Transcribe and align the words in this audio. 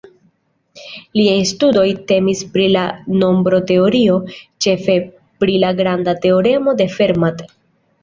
Liaj 1.19 1.35
studoj 1.49 1.83
temis 2.13 2.41
pri 2.57 2.65
la 2.77 2.87
nombroteorio, 3.25 4.19
ĉefe 4.67 4.99
pri 5.45 5.63
la 5.67 5.75
granda 5.85 6.19
teoremo 6.29 6.79
de 6.85 6.93
Fermat. 7.01 7.51